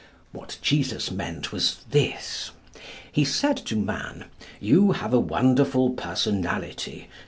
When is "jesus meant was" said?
0.63-1.83